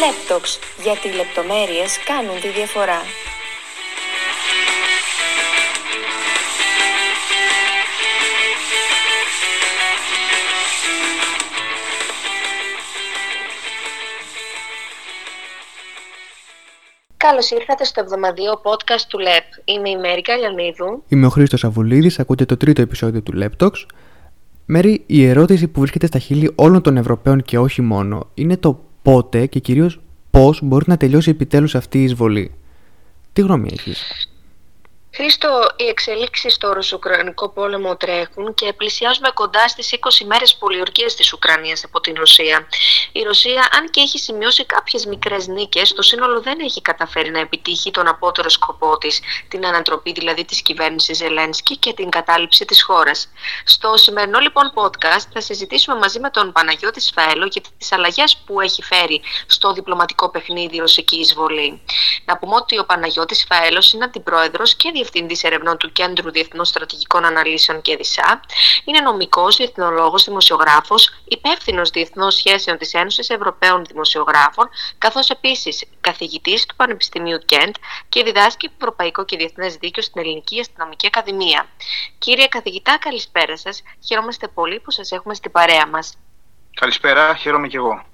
Λέπτοξ, 0.00 0.58
γιατί 0.82 1.08
οι 1.08 1.12
λεπτομέρειες 1.12 1.98
κάνουν 2.04 2.40
τη 2.40 2.48
διαφορά. 2.48 3.00
Καλώς 17.16 17.50
ήρθατε 17.50 17.84
στο 17.84 18.00
εβδομαδιαίο 18.00 18.60
podcast 18.64 19.04
του 19.08 19.18
ΛΕΠ. 19.18 19.44
Είμαι 19.64 19.90
η 19.90 19.96
Μέρη 19.96 20.22
Καλιανίδου. 20.22 21.02
Είμαι 21.08 21.26
ο 21.26 21.28
Χρήστος 21.28 21.64
Αβουλίδης, 21.64 22.18
ακούτε 22.18 22.44
το 22.44 22.56
τρίτο 22.56 22.82
επεισόδιο 22.82 23.22
του 23.22 23.32
Laptox. 23.42 23.70
Μέρη, 24.66 25.04
η 25.06 25.26
ερώτηση 25.26 25.68
που 25.68 25.80
βρίσκεται 25.80 26.06
στα 26.06 26.18
χείλη 26.18 26.52
όλων 26.54 26.82
των 26.82 26.96
Ευρωπαίων 26.96 27.42
και 27.42 27.58
όχι 27.58 27.82
μόνο 27.82 28.30
είναι 28.34 28.56
το 28.56 28.89
πότε 29.02 29.46
και 29.46 29.58
κυρίως 29.58 30.00
πώς 30.30 30.60
μπορεί 30.62 30.84
να 30.88 30.96
τελειώσει 30.96 31.30
επιτέλους 31.30 31.74
αυτή 31.74 31.98
η 31.98 32.02
εισβολή. 32.02 32.54
Τι 33.32 33.40
γνώμη 33.40 33.68
έχεις; 33.72 34.28
Χρήστο, 35.14 35.68
οι 35.76 35.84
εξελίξεις 35.84 36.54
στο 36.54 36.72
Ρωσο-Ουκρανικό 36.72 37.48
πόλεμο 37.48 37.96
τρέχουν 37.96 38.54
και 38.54 38.72
πλησιάζουμε 38.72 39.30
κοντά 39.34 39.68
στις 39.68 39.92
20 39.92 40.24
μέρες 40.26 40.54
πολιορκίας 40.54 41.14
της 41.14 41.32
Ουκρανίας 41.32 41.84
από 41.84 42.00
την 42.00 42.14
Ρωσία. 42.14 42.68
Η 43.12 43.22
Ρωσία, 43.22 43.68
αν 43.78 43.90
και 43.90 44.00
έχει 44.00 44.18
σημειώσει 44.18 44.64
κάποιες 44.66 45.06
μικρές 45.06 45.46
νίκες, 45.46 45.92
το 45.92 46.02
σύνολο 46.02 46.40
δεν 46.40 46.58
έχει 46.60 46.82
καταφέρει 46.82 47.30
να 47.30 47.38
επιτύχει 47.38 47.90
τον 47.90 48.08
απότερο 48.08 48.48
σκοπό 48.48 48.98
της, 48.98 49.20
την 49.48 49.66
ανατροπή 49.66 50.12
δηλαδή 50.12 50.44
της 50.44 50.62
κυβέρνησης 50.62 51.16
Ζελένσκι 51.16 51.76
και 51.76 51.92
την 51.92 52.10
κατάληψη 52.10 52.64
της 52.64 52.82
χώρας. 52.82 53.28
Στο 53.64 53.96
σημερινό 53.96 54.38
λοιπόν 54.38 54.72
podcast 54.74 55.26
θα 55.32 55.40
συζητήσουμε 55.40 55.96
μαζί 55.96 56.20
με 56.20 56.30
τον 56.30 56.52
Παναγιώτη 56.52 57.00
Σφαέλο 57.00 57.46
για 57.46 57.62
τις 57.78 57.92
αλλαγές 57.92 58.36
που 58.46 58.60
έχει 58.60 58.82
φέρει 58.82 59.20
στο 59.46 59.72
διπλωματικό 59.72 60.30
παιχνίδι 60.30 60.76
η 60.76 60.78
ρωσική 60.78 61.16
εισβολή. 61.16 61.82
Να 62.24 62.38
πούμε 62.38 62.54
ότι 62.54 62.78
ο 62.78 62.84
Παναγιώτης 62.84 63.44
Φαέλος 63.48 63.92
είναι 63.92 64.04
αντιπρόεδρος 64.04 64.74
και 64.74 64.90
Διευθυντής 65.00 65.44
Ερευνών 65.44 65.76
του 65.76 65.92
Κέντρου 65.92 66.30
Διεθνών 66.30 66.64
Στρατηγικών 66.64 67.24
Αναλύσεων 67.24 67.82
και 67.82 67.96
ΔΙΣΑ. 67.96 68.40
Είναι 68.84 69.00
νομικός, 69.00 69.56
διεθνολόγος, 69.56 70.24
δημοσιογράφος, 70.24 71.22
υπεύθυνος 71.24 71.90
διεθνών 71.90 72.30
σχέσεων 72.30 72.78
της 72.78 72.94
Ένωσης 72.94 73.30
Ευρωπαίων 73.30 73.84
Δημοσιογράφων, 73.84 74.68
καθώς 74.98 75.30
επίσης 75.30 75.84
καθηγητής 76.00 76.66
του 76.66 76.76
Πανεπιστημίου 76.76 77.38
Κέντ 77.44 77.74
και 78.08 78.22
διδάσκει 78.22 78.70
Ευρωπαϊκό 78.78 79.24
και 79.24 79.36
Διεθνές 79.36 79.74
Δίκαιο 79.76 80.02
στην 80.02 80.20
Ελληνική 80.20 80.60
Αστυνομική 80.60 81.06
Ακαδημία. 81.06 81.66
Κύριε 82.18 82.46
καθηγητά, 82.46 82.98
καλησπέρα 82.98 83.56
σας. 83.56 83.82
Χαιρόμαστε 84.06 84.48
πολύ 84.48 84.80
που 84.80 84.90
σας 84.90 85.12
έχουμε 85.12 85.34
στην 85.34 85.50
παρέα 85.50 85.86
μας. 85.86 86.16
Καλησπέρα, 86.74 87.34
χαίρομαι 87.34 87.68
και 87.68 87.76
εγώ. 87.76 88.09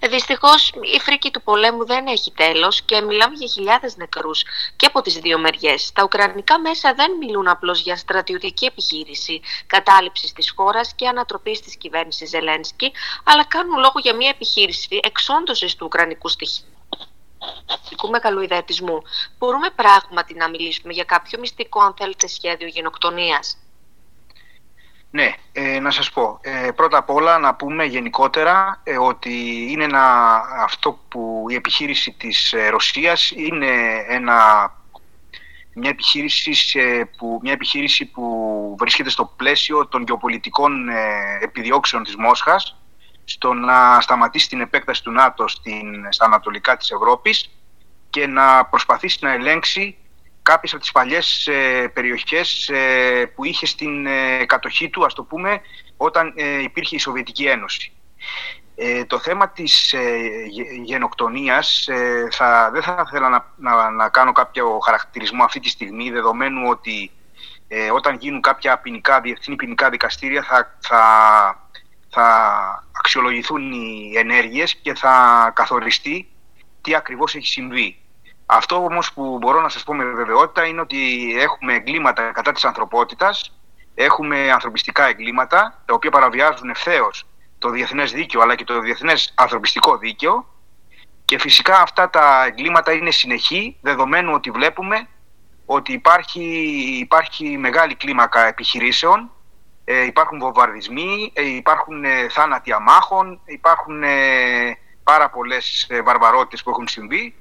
Δυστυχώς 0.00 0.72
η 0.94 1.00
φρίκη 1.00 1.30
του 1.30 1.42
πολέμου 1.42 1.86
δεν 1.86 2.06
έχει 2.06 2.32
τέλος 2.32 2.82
και 2.82 3.00
μιλάμε 3.00 3.34
για 3.34 3.46
χιλιάδες 3.46 3.96
νεκρούς 3.96 4.44
και 4.76 4.86
από 4.86 5.00
τις 5.02 5.18
δύο 5.18 5.38
μεριές. 5.38 5.92
Τα 5.92 6.02
ουκρανικά 6.02 6.58
μέσα 6.58 6.94
δεν 6.94 7.16
μιλούν 7.16 7.48
απλώς 7.48 7.80
για 7.80 7.96
στρατιωτική 7.96 8.64
επιχείρηση 8.64 9.40
κατάληψης 9.66 10.32
της 10.32 10.52
χώρας 10.56 10.94
και 10.94 11.08
ανατροπή 11.08 11.60
της 11.64 11.76
κυβέρνησης 11.76 12.28
Ζελένσκι, 12.28 12.92
αλλά 13.24 13.44
κάνουν 13.44 13.78
λόγο 13.78 13.98
για 14.02 14.14
μια 14.14 14.28
επιχείρηση 14.28 15.00
εξόντωσης 15.02 15.74
του 15.74 15.86
ουκρανικού 15.86 16.28
στοιχείου 16.28 16.66
μεγαλοειδετισμού. 18.10 19.02
Μπορούμε 19.38 19.70
πράγματι 19.70 20.34
να 20.34 20.48
μιλήσουμε 20.48 20.92
για 20.92 21.04
κάποιο 21.04 21.38
μυστικό, 21.38 21.80
αν 21.80 21.94
θέλετε, 21.98 22.26
σχέδιο 22.26 22.66
γενοκτονίας; 22.66 23.56
Ναι, 25.10 25.34
ε, 25.52 25.80
να 25.80 25.90
σας 25.90 26.10
πω. 26.10 26.38
Ε, 26.42 26.70
πρώτα 26.70 26.98
απ' 26.98 27.10
όλα 27.10 27.38
να 27.38 27.54
πούμε 27.54 27.84
γενικότερα 27.84 28.80
ε, 28.84 28.98
ότι 28.98 29.66
είναι 29.70 29.84
ένα, 29.84 30.34
αυτό 30.58 30.98
που 31.08 31.46
η 31.48 31.54
επιχείρηση 31.54 32.12
της 32.12 32.52
ε, 32.52 32.68
Ρωσίας 32.68 33.30
είναι 33.36 33.66
ένα, 34.08 34.36
μια, 35.74 35.90
επιχείρηση 35.90 37.04
που, 37.16 37.38
μια 37.42 37.52
επιχείρηση 37.52 38.04
που 38.06 38.76
βρίσκεται 38.78 39.10
στο 39.10 39.32
πλαίσιο 39.36 39.86
των 39.86 40.02
γεωπολιτικών 40.02 40.88
επιδιώξεων 41.40 42.02
της 42.02 42.16
Μόσχας 42.16 42.76
στο 43.24 43.52
να 43.52 44.00
σταματήσει 44.00 44.48
την 44.48 44.60
επέκταση 44.60 45.02
του 45.02 45.10
ΝΑΤΟ 45.10 45.48
στην, 45.48 46.06
στα 46.08 46.24
ανατολικά 46.24 46.76
της 46.76 46.90
Ευρώπης 46.90 47.50
και 48.10 48.26
να 48.26 48.64
προσπαθήσει 48.64 49.18
να 49.20 49.32
ελέγξει 49.32 49.97
κάποιες 50.50 50.72
από 50.72 50.82
τις 50.82 50.92
παλιές 50.92 51.46
ε, 51.46 51.88
περιοχές 51.94 52.68
ε, 52.68 53.32
που 53.34 53.44
είχε 53.44 53.66
στην 53.66 54.06
ε, 54.06 54.44
κατοχή 54.46 54.88
του, 54.90 55.04
ας 55.04 55.14
το 55.14 55.22
πούμε, 55.22 55.60
όταν 55.96 56.34
υπήρχε 56.62 56.96
η 56.96 56.98
Σοβιετική 56.98 57.44
Ένωση. 57.44 57.92
το 59.06 59.18
θέμα 59.18 59.48
της 59.48 59.94
γενοκτονίας 60.84 61.88
θα, 62.30 62.70
δεν 62.72 62.82
θα 62.82 63.04
ήθελα 63.06 63.28
να, 63.28 63.52
να, 63.56 63.90
να, 63.90 64.08
κάνω 64.08 64.32
κάποιο 64.32 64.78
χαρακτηρισμό 64.78 65.44
αυτή 65.44 65.60
τη 65.60 65.68
στιγμή 65.68 66.10
δεδομένου 66.10 66.68
ότι 66.68 67.10
όταν 67.92 68.16
γίνουν 68.20 68.40
κάποια 68.40 68.78
ποινικά, 68.78 69.20
διεθνή 69.20 69.56
ποινικά 69.56 69.90
δικαστήρια 69.90 70.42
θα, 70.42 70.78
θα, 70.80 71.02
θα 72.10 72.26
αξιολογηθούν 72.92 73.72
οι 73.72 74.12
ενέργειες 74.16 74.74
και 74.74 74.94
θα 74.94 75.14
καθοριστεί 75.54 76.28
τι 76.80 76.94
ακριβώς 76.94 77.34
έχει 77.34 77.46
συμβεί. 77.46 77.96
Αυτό 78.50 78.76
όμως 78.76 79.12
που 79.12 79.38
μπορώ 79.38 79.60
να 79.60 79.68
σας 79.68 79.82
πω 79.82 79.94
με 79.94 80.04
βεβαιότητα 80.04 80.66
είναι 80.66 80.80
ότι 80.80 81.32
έχουμε 81.38 81.74
εγκλήματα 81.74 82.32
κατά 82.32 82.52
της 82.52 82.64
ανθρωπότητας, 82.64 83.58
έχουμε 83.94 84.50
ανθρωπιστικά 84.50 85.06
εγκλήματα, 85.08 85.82
τα 85.86 85.94
οποία 85.94 86.10
παραβιάζουν 86.10 86.70
ευθέως 86.70 87.26
το 87.58 87.70
διεθνές 87.70 88.12
δίκαιο 88.12 88.40
αλλά 88.40 88.54
και 88.54 88.64
το 88.64 88.80
διεθνές 88.80 89.32
ανθρωπιστικό 89.36 89.96
δίκαιο. 89.96 90.46
Και 91.24 91.38
φυσικά 91.38 91.80
αυτά 91.80 92.10
τα 92.10 92.44
εγκλήματα 92.46 92.92
είναι 92.92 93.10
συνεχή, 93.10 93.76
δεδομένου 93.80 94.32
ότι 94.34 94.50
βλέπουμε 94.50 95.08
ότι 95.66 95.92
υπάρχει, 95.92 96.42
υπάρχει 97.00 97.58
μεγάλη 97.58 97.94
κλίμακα 97.94 98.46
επιχειρήσεων, 98.46 99.30
ε, 99.84 100.04
υπάρχουν 100.04 100.38
βομβαρδισμοί, 100.38 101.32
ε, 101.34 101.42
υπάρχουν 101.42 102.04
ε, 102.04 102.28
θάνατοι 102.28 102.72
αμάχων, 102.72 103.40
υπάρχουν 103.44 104.02
ε, 104.02 104.78
πάρα 105.02 105.30
πολλές 105.30 105.86
ε, 105.88 106.02
βαρβαρότητες 106.02 106.62
που 106.62 106.70
έχουν 106.70 106.88
συμβεί 106.88 107.34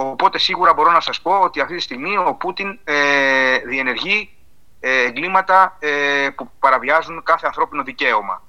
Οπότε 0.00 0.38
σίγουρα 0.38 0.74
μπορώ 0.74 0.90
να 0.90 1.00
σας 1.00 1.20
πω 1.20 1.38
ότι 1.38 1.60
αυτή 1.60 1.74
τη 1.74 1.80
στιγμή 1.80 2.16
ο 2.16 2.34
Πούτιν 2.34 2.78
ε, 2.84 3.58
διενεργεί 3.58 4.30
ε, 4.80 5.02
εγκλήματα 5.02 5.76
ε, 5.78 6.28
που 6.36 6.50
παραβιάζουν 6.58 7.22
κάθε 7.22 7.46
ανθρώπινο 7.46 7.82
δικαίωμα. 7.82 8.42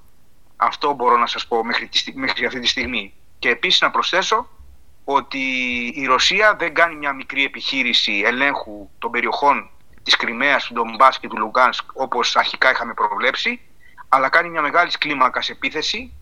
Αυτό 0.56 0.92
μπορώ 0.92 1.16
να 1.16 1.26
σας 1.26 1.46
πω 1.46 1.64
μέχρι, 1.64 1.88
μέχρι 2.14 2.46
αυτή 2.46 2.60
τη 2.60 2.66
στιγμή. 2.66 3.14
Και 3.38 3.48
επίσης 3.48 3.80
να 3.80 3.90
προσθέσω 3.90 4.48
ότι 5.04 5.38
η 5.94 6.04
Ρωσία 6.06 6.54
δεν 6.58 6.74
κάνει 6.74 6.94
μια 6.94 7.12
μικρή 7.12 7.44
επιχείρηση 7.44 8.22
ελέγχου 8.24 8.88
των 8.98 9.10
περιοχών 9.10 9.70
της 10.02 10.16
Κρυμαίας, 10.16 10.64
του 10.64 10.72
Ντομπάς 10.72 11.18
και 11.18 11.28
του 11.28 11.38
Λουγκάνσκ 11.38 11.84
όπως 11.92 12.36
αρχικά 12.36 12.70
είχαμε 12.70 12.94
προβλέψει, 12.94 13.60
αλλά 14.08 14.28
κάνει 14.28 14.48
μια 14.48 14.62
μεγάλη 14.62 14.90
κλίμακα 14.90 15.42
επίθεση 15.48 16.12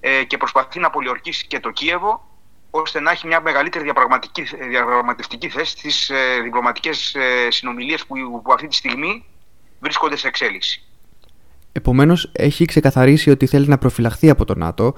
ε, 0.00 0.24
και 0.24 0.36
προσπαθεί 0.36 0.78
να 0.78 0.90
πολιορκήσει 0.90 1.46
και 1.46 1.60
το 1.60 1.70
Κίεβο 1.70 2.31
ώστε 2.74 3.00
να 3.00 3.10
έχει 3.10 3.26
μια 3.26 3.40
μεγαλύτερη 3.40 3.84
διαπραγματευτική 4.68 5.48
θέση 5.48 5.70
στις 5.70 6.10
ε, 6.10 6.40
διπλωματικές 6.42 7.14
ε, 7.14 7.50
συνομιλίες 7.50 8.06
που, 8.06 8.14
που 8.42 8.52
αυτή 8.52 8.66
τη 8.66 8.74
στιγμή 8.74 9.24
βρίσκονται 9.80 10.16
σε 10.16 10.28
εξέλιξη. 10.28 10.82
Επομένως, 11.72 12.30
έχει 12.32 12.64
ξεκαθαρίσει 12.64 13.30
ότι 13.30 13.46
θέλει 13.46 13.66
να 13.66 13.78
προφυλαχθεί 13.78 14.30
από 14.30 14.44
το 14.44 14.54
ΝΑΤΟ. 14.54 14.94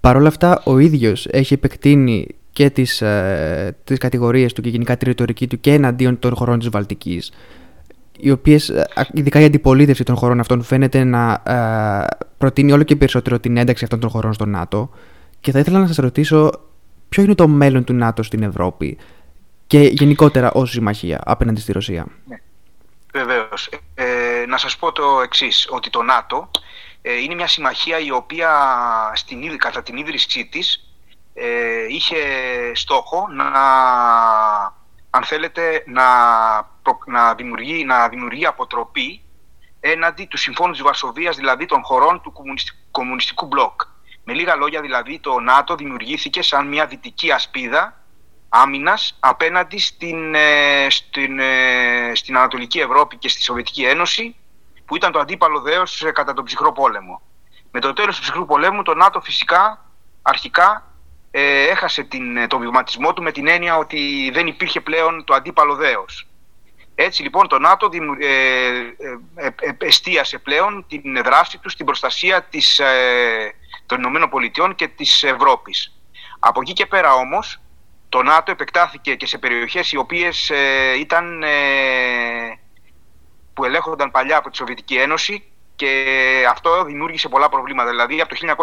Παρ' 0.00 0.16
όλα 0.16 0.28
αυτά, 0.28 0.62
ο 0.64 0.78
ίδιος 0.78 1.26
έχει 1.26 1.54
επεκτείνει 1.54 2.26
και 2.52 2.70
τις, 2.70 3.00
ε, 3.00 3.76
τις 3.84 3.98
κατηγορίες 3.98 4.52
του 4.52 4.62
και 4.62 4.68
γενικά 4.68 4.96
τη 4.96 5.04
ρητορική 5.04 5.46
του 5.46 5.60
και 5.60 5.72
εναντίον 5.72 6.18
των 6.18 6.34
χωρών 6.34 6.58
της 6.58 6.68
Βαλτικής 6.68 7.32
οι 8.18 8.30
οποίες, 8.30 8.68
ε, 8.68 8.86
ειδικά 9.12 9.40
η 9.40 9.44
αντιπολίτευση 9.44 10.04
των 10.04 10.16
χωρών 10.16 10.40
αυτών 10.40 10.62
φαίνεται 10.62 11.04
να 11.04 11.42
ε, 11.46 12.16
προτείνει 12.38 12.72
όλο 12.72 12.82
και 12.82 12.96
περισσότερο 12.96 13.40
την 13.40 13.56
ένταξη 13.56 13.84
αυτών 13.84 14.00
των 14.00 14.10
χωρών 14.10 14.32
στο 14.32 14.46
ΝΑΤΟ 14.46 14.90
και 15.40 15.50
θα 15.50 15.58
ήθελα 15.58 15.78
να 15.78 15.86
σας 15.86 15.96
ρωτήσω 15.96 16.50
ποιο 17.08 17.22
είναι 17.22 17.34
το 17.34 17.48
μέλλον 17.48 17.84
του 17.84 17.92
ΝΑΤΟ 17.92 18.22
στην 18.22 18.42
Ευρώπη 18.42 18.98
και 19.66 19.78
γενικότερα 19.78 20.52
ως 20.52 20.70
συμμαχία 20.70 21.20
απέναντι 21.24 21.60
στη 21.60 21.72
Ρωσία; 21.72 22.06
Ναι. 22.26 22.36
Βεβαίως. 23.12 23.68
Ε, 23.94 24.44
να 24.48 24.56
σας 24.58 24.76
πω 24.76 24.92
το 24.92 25.20
εξής, 25.22 25.66
ότι 25.70 25.90
το 25.90 26.02
ΝΑΤΟ 26.02 26.50
ε, 27.02 27.16
είναι 27.22 27.34
μια 27.34 27.46
συμμαχία 27.46 27.98
η 27.98 28.10
οποία 28.10 28.50
στην, 29.14 29.58
κατά 29.58 29.82
την 29.82 29.96
ίδρυσή 29.96 30.46
της 30.46 30.90
ε, 31.34 31.86
είχε 31.88 32.16
στόχο 32.72 33.26
να, 33.30 33.48
αν 35.10 35.24
θέλετε, 35.24 35.84
να, 35.86 36.04
να, 37.06 37.34
δημιουργεί, 37.34 37.84
να 37.84 38.08
δημιουργεί 38.08 38.46
αποτροπή 38.46 39.20
έναντι 39.80 40.26
του 40.26 40.36
Συμφώνου 40.36 40.72
της 40.72 40.82
Βαρσοβίας, 40.82 41.36
δηλαδή 41.36 41.66
των 41.66 41.82
χωρών 41.82 42.20
του 42.22 42.32
κομμουνιστικού, 42.32 42.78
κομμουνιστικού 42.90 43.46
μπλοκ. 43.46 43.80
Με 44.28 44.32
λίγα 44.32 44.56
λόγια 44.56 44.80
δηλαδή 44.80 45.18
το 45.18 45.40
ΝΑΤΟ 45.40 45.74
δημιουργήθηκε 45.74 46.42
σαν 46.42 46.68
μια 46.68 46.86
δυτική 46.86 47.30
ασπίδα 47.30 48.00
άμυνας 48.48 49.16
απέναντι 49.20 49.78
στην, 49.78 50.34
ε, 50.34 50.86
στην, 50.90 51.38
ε, 51.38 52.12
στην 52.14 52.36
Ανατολική 52.36 52.78
Ευρώπη 52.78 53.16
και 53.16 53.28
στη 53.28 53.42
Σοβιετική 53.42 53.84
Ένωση 53.84 54.36
που 54.84 54.96
ήταν 54.96 55.12
το 55.12 55.18
αντίπαλο 55.18 55.60
δέος 55.60 56.02
ε, 56.02 56.10
κατά 56.10 56.32
τον 56.32 56.44
ψυχρό 56.44 56.72
πόλεμο. 56.72 57.22
Με 57.70 57.80
το 57.80 57.92
τέλος 57.92 58.16
του 58.16 58.22
ψυχρού 58.22 58.46
πολέμου 58.46 58.82
το 58.82 58.94
ΝΑΤΟ 58.94 59.20
φυσικά 59.20 59.84
αρχικά 60.22 60.92
ε, 61.30 61.66
έχασε 61.66 62.02
την, 62.02 62.48
τον 62.48 62.60
βηματισμό 62.60 63.12
του 63.12 63.22
με 63.22 63.32
την 63.32 63.46
έννοια 63.48 63.76
ότι 63.76 64.30
δεν 64.32 64.46
υπήρχε 64.46 64.80
πλέον 64.80 65.24
το 65.24 65.34
αντίπαλο 65.34 65.74
δέος. 65.74 66.26
Έτσι 66.94 67.22
λοιπόν 67.22 67.48
το 67.48 67.58
ΝΑΤΟ 67.58 67.88
ε, 68.18 68.28
ε, 69.34 69.50
εστίασε 69.78 70.38
πλέον 70.38 70.84
την 70.88 71.22
δράση 71.24 71.58
του 71.58 71.68
στην 71.68 71.86
προστασία 71.86 72.42
της, 72.42 72.80
των 73.86 73.98
Ηνωμένων 73.98 74.28
Πολιτειών 74.28 74.74
και 74.74 74.88
της 74.88 75.22
Ευρώπης. 75.22 76.00
Από 76.38 76.60
εκεί 76.60 76.72
και 76.72 76.86
πέρα 76.86 77.14
όμως 77.14 77.60
το 78.08 78.22
ΝΑΤΟ 78.22 78.50
επεκτάθηκε 78.50 79.14
και 79.14 79.26
σε 79.26 79.38
περιοχές 79.38 79.92
οι 79.92 79.96
οποίες 79.96 80.52
ήταν, 80.98 81.42
που 83.54 83.64
ελέγχονταν 83.64 84.10
παλιά 84.10 84.36
από 84.36 84.50
τη 84.50 84.56
Σοβιετική 84.56 84.94
Ένωση 84.94 85.50
και 85.76 86.14
αυτό 86.50 86.84
δημιούργησε 86.84 87.28
πολλά 87.28 87.48
προβλήματα. 87.48 87.90
Δηλαδή 87.90 88.20
από 88.20 88.34
το 88.34 88.54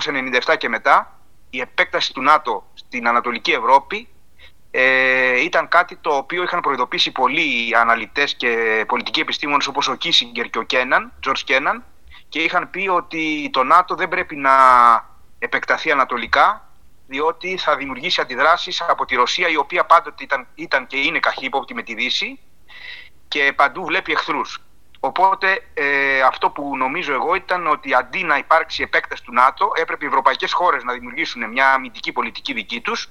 1997 0.54 0.58
και 0.58 0.70
μετά 0.70 1.20
η 1.50 1.60
επέκταση 1.60 2.14
του 2.14 2.22
ΝΑΤΟ 2.22 2.64
στην 2.74 3.08
Ανατολική 3.08 3.52
Ευρώπη 3.52 4.08
ε, 4.72 5.42
ήταν 5.44 5.68
κάτι 5.68 5.96
το 5.96 6.10
οποίο 6.10 6.44
είχαν 6.44 6.60
προειδοποιήσει 6.60 7.12
πολλοί 7.12 7.76
αναλυτές 7.76 8.36
και 8.36 8.84
πολιτικοί 8.88 9.20
επιστήμονες 9.20 9.68
όπως 9.68 9.88
ο 9.88 9.96
Κίσιγκερ 9.96 10.50
και 10.50 10.58
ο 10.58 10.64
Κέναν, 10.64 11.14
George 11.28 11.42
Κέναν 11.44 11.84
και 12.30 12.40
είχαν 12.40 12.70
πει 12.70 12.88
ότι 12.88 13.50
το 13.52 13.64
ΝΑΤΟ 13.64 13.96
δεν 13.96 14.08
πρέπει 14.08 14.36
να 14.36 14.52
επεκταθεί 15.44 15.92
ανατολικά 15.92 16.68
διότι 17.08 17.58
θα 17.58 17.76
δημιουργήσει 17.76 18.22
αντιδράσεις 18.22 18.82
από 18.82 19.06
τη 19.06 19.16
Ρωσία 19.16 19.48
η 19.48 19.58
οποία 19.58 19.86
πάντοτε 19.86 20.24
ήταν, 20.24 20.48
ήταν 20.56 20.88
και 20.88 20.98
είναι 20.98 21.20
καχύποπτη 21.20 21.74
με 21.74 21.84
τη 21.84 21.94
Δύση 21.94 22.40
και 23.28 23.54
παντού 23.56 23.86
βλέπει 23.86 24.12
εχθρούς. 24.12 24.62
Οπότε 25.00 25.64
ε, 25.74 26.22
αυτό 26.22 26.50
που 26.50 26.78
νομίζω 26.78 27.14
εγώ 27.14 27.36
ήταν 27.36 27.68
ότι 27.68 27.94
αντί 27.94 28.24
να 28.24 28.38
υπάρξει 28.38 28.84
επέκταση 28.84 29.24
του 29.24 29.34
ΝΑΤΟ, 29.34 29.72
έπρεπε 29.76 30.06
οι 30.06 30.08
ευρωπαϊκές 30.08 30.54
χώρες 30.54 30.84
να 30.84 30.94
δημιουργήσουν 30.94 31.50
μια 31.50 31.74
αμυντική 31.74 32.12
πολιτική 32.12 32.54
δική 32.54 32.82
τους, 32.82 33.10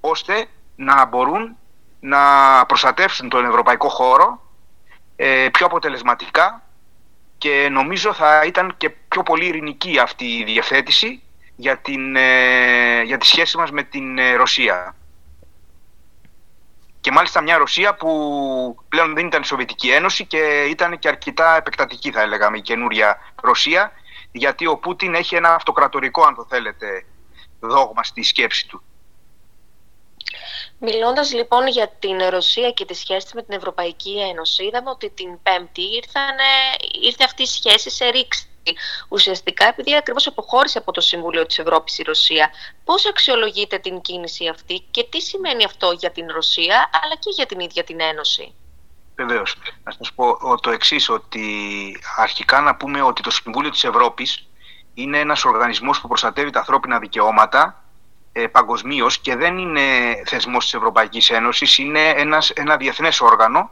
ώστε 0.00 0.46
να 0.76 1.04
μπορούν 1.04 1.56
να 2.00 2.20
προστατεύσουν 2.66 3.28
τον 3.28 3.44
ευρωπαϊκό 3.44 3.88
χώρο 3.88 4.40
ε, 5.16 5.48
πιο 5.52 5.66
αποτελεσματικά 5.66 6.62
και 7.38 7.68
νομίζω 7.70 8.12
θα 8.12 8.44
ήταν 8.44 8.74
και 8.76 8.90
πιο 8.90 9.22
πολύ 9.22 9.46
ειρηνική 9.46 9.98
αυτή 9.98 10.24
η 10.24 10.44
διευθέτηση 10.44 11.20
για, 11.56 11.78
την, 11.78 12.16
ε, 12.16 13.02
για 13.02 13.18
τη 13.18 13.26
σχέση 13.26 13.56
μας 13.56 13.70
με 13.70 13.82
την 13.82 14.18
ε, 14.18 14.34
Ρωσία 14.34 14.94
και 17.06 17.12
μάλιστα 17.12 17.40
μια 17.40 17.58
Ρωσία 17.58 17.94
που 17.94 18.10
πλέον 18.88 19.14
δεν 19.14 19.26
ήταν 19.26 19.42
η 19.42 19.46
Σοβιετική 19.46 19.90
Ένωση 19.90 20.26
και 20.26 20.64
ήταν 20.70 20.98
και 20.98 21.08
αρκετά 21.08 21.56
επεκτατική 21.56 22.10
θα 22.10 22.20
έλεγαμε 22.20 22.56
η 22.56 22.60
καινούρια 22.60 23.32
Ρωσία 23.42 23.92
γιατί 24.32 24.66
ο 24.66 24.76
Πούτιν 24.76 25.14
έχει 25.14 25.34
ένα 25.34 25.54
αυτοκρατορικό 25.54 26.22
αν 26.22 26.34
το 26.34 26.46
θέλετε 26.48 27.04
δόγμα 27.60 28.04
στη 28.04 28.22
σκέψη 28.22 28.68
του. 28.68 28.82
Μιλώντας 30.78 31.32
λοιπόν 31.32 31.66
για 31.66 31.88
την 31.98 32.22
Ρωσία 32.28 32.70
και 32.70 32.84
τη 32.84 32.94
σχέση 32.94 33.34
με 33.34 33.42
την 33.42 33.56
Ευρωπαϊκή 33.56 34.20
Ένωση, 34.30 34.64
είδαμε 34.64 34.90
ότι 34.90 35.10
την 35.10 35.42
Πέμπτη 35.42 35.82
ήρθανε, 35.82 36.50
ήρθε 37.02 37.24
αυτή 37.24 37.42
η 37.42 37.46
σχέση 37.46 37.90
σε 37.90 38.08
ρήξη 38.08 38.48
ουσιαστικά 39.08 39.66
επειδή 39.66 39.96
ακριβώς 39.96 40.26
αποχώρησε 40.26 40.78
από 40.78 40.92
το 40.92 41.00
Συμβούλιο 41.00 41.46
της 41.46 41.58
Ευρώπης 41.58 41.98
η 41.98 42.02
Ρωσία. 42.02 42.50
Πώς 42.84 43.06
αξιολογείτε 43.06 43.78
την 43.78 44.00
κίνηση 44.00 44.48
αυτή 44.48 44.84
και 44.90 45.04
τι 45.10 45.20
σημαίνει 45.20 45.64
αυτό 45.64 45.90
για 45.90 46.10
την 46.10 46.26
Ρωσία 46.30 46.90
αλλά 47.02 47.14
και 47.14 47.30
για 47.30 47.46
την 47.46 47.60
ίδια 47.60 47.84
την 47.84 48.00
Ένωση; 48.00 48.54
Βεβαίως. 49.16 49.56
Να 49.84 49.92
σας 49.92 50.12
πω 50.12 50.60
το 50.60 50.70
εξής, 50.70 51.08
ότι 51.08 51.46
αρχικά 52.16 52.60
να 52.60 52.76
πούμε 52.76 53.02
ότι 53.02 53.22
το 53.22 53.30
Συμβούλιο 53.30 53.70
της 53.70 53.84
Ευρώπης 53.84 54.48
είναι 54.94 55.18
ένας 55.18 55.44
οργανισμός 55.44 56.00
που 56.00 56.08
προστατεύει 56.08 56.50
τα 56.50 56.58
ανθρώπινα 56.58 56.98
δικαιώματα 56.98 57.84
ε, 58.32 58.46
παγκοσμίως 58.46 59.18
και 59.18 59.36
δεν 59.36 59.58
είναι 59.58 59.82
θεσμός 60.26 60.64
της 60.64 60.74
Ευρωπαϊκής 60.74 61.30
Ένωσης, 61.30 61.78
είναι 61.78 62.08
ένας, 62.08 62.50
ένα 62.50 62.76
διεθνές 62.76 63.20
όργανο 63.20 63.70